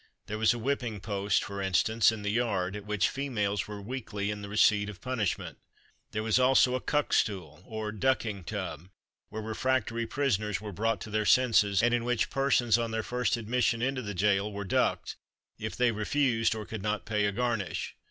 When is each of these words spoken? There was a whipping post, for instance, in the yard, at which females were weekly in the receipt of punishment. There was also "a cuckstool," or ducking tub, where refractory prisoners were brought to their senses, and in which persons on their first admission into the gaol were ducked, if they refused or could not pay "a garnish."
There 0.25 0.39
was 0.39 0.51
a 0.51 0.57
whipping 0.57 0.99
post, 0.99 1.43
for 1.43 1.61
instance, 1.61 2.11
in 2.11 2.23
the 2.23 2.31
yard, 2.31 2.75
at 2.75 2.87
which 2.87 3.07
females 3.07 3.67
were 3.67 3.79
weekly 3.79 4.31
in 4.31 4.41
the 4.41 4.49
receipt 4.49 4.89
of 4.89 4.99
punishment. 4.99 5.59
There 6.09 6.23
was 6.23 6.39
also 6.39 6.73
"a 6.73 6.81
cuckstool," 6.81 7.63
or 7.67 7.91
ducking 7.91 8.43
tub, 8.43 8.89
where 9.29 9.43
refractory 9.43 10.07
prisoners 10.07 10.59
were 10.59 10.71
brought 10.73 11.01
to 11.01 11.11
their 11.11 11.25
senses, 11.27 11.83
and 11.83 11.93
in 11.93 12.03
which 12.03 12.31
persons 12.31 12.79
on 12.79 12.89
their 12.89 13.03
first 13.03 13.37
admission 13.37 13.83
into 13.83 14.01
the 14.01 14.15
gaol 14.15 14.51
were 14.51 14.65
ducked, 14.65 15.17
if 15.59 15.75
they 15.75 15.91
refused 15.91 16.55
or 16.55 16.65
could 16.65 16.81
not 16.81 17.05
pay 17.05 17.25
"a 17.25 17.31
garnish." 17.31 17.95